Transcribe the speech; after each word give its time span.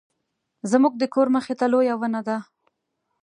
زموږ 0.71 0.93
د 0.97 1.03
کور 1.13 1.27
مخې 1.35 1.53
ته 1.59 1.65
لویه 1.73 1.95
ونه 1.99 2.21
ده 2.27 2.37